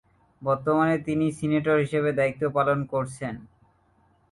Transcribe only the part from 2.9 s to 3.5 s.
করছেন।